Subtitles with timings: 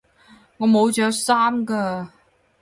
[0.57, 2.07] 我冇着衫㗎